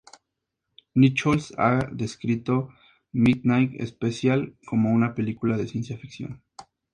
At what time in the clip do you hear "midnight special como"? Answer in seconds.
3.11-4.89